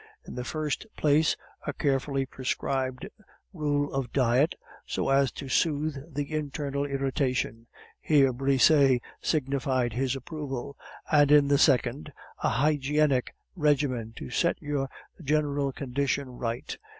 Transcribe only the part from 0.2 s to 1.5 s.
In the first place,